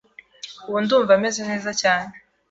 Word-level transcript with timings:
Ubu 0.67 0.77
ndumva 0.83 1.11
meze 1.23 1.41
neza 1.49 1.69
cyane. 1.81 2.13